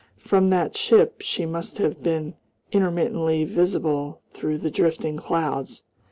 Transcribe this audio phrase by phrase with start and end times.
[0.17, 2.33] From that ship she must have been
[2.71, 5.83] intermittently visible through the drifting clouds.